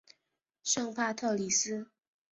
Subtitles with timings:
[0.63, 1.91] 圣帕特里斯。